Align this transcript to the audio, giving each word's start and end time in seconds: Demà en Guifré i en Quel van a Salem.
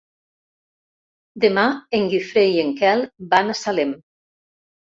Demà 1.43 1.65
en 1.99 2.09
Guifré 2.15 2.47
i 2.57 2.57
en 2.65 2.75
Quel 2.81 3.07
van 3.35 3.53
a 3.53 3.59
Salem. 3.63 3.97